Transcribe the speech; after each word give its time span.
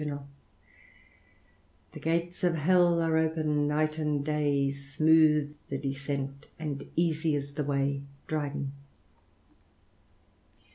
The 1.91 1.99
gates 1.99 2.43
of 2.43 2.55
hell 2.55 2.99
are 3.03 3.17
open 3.19 3.67
night 3.67 3.99
and 3.99 4.25
day; 4.25 4.71
Smooth 4.71 5.55
the 5.69 5.77
descent, 5.77 6.47
and 6.57 6.89
easy 6.95 7.35
is 7.35 7.53
the 7.53 7.63
way.*' 7.63 8.01
Dryden. 8.25 8.71